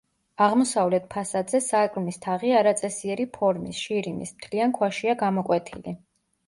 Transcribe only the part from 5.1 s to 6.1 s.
გამოკვეთილი.